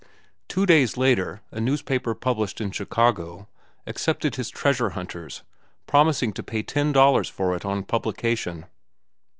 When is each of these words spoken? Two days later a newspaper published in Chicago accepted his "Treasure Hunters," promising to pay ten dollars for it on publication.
Two 0.47 0.65
days 0.65 0.97
later 0.97 1.41
a 1.51 1.61
newspaper 1.61 2.15
published 2.15 2.59
in 2.59 2.71
Chicago 2.71 3.47
accepted 3.85 4.33
his 4.33 4.49
"Treasure 4.49 4.89
Hunters," 4.93 5.43
promising 5.85 6.33
to 6.33 6.41
pay 6.41 6.63
ten 6.63 6.91
dollars 6.91 7.29
for 7.29 7.55
it 7.55 7.65
on 7.65 7.83
publication. 7.83 8.65